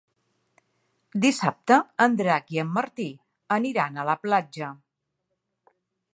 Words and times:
Dissabte 1.25 1.77
en 2.07 2.17
Drac 2.23 2.49
i 2.57 2.63
en 2.65 2.73
Martí 2.81 3.07
aniran 3.59 4.01
a 4.05 4.09
la 4.13 4.19
platja. 4.27 4.73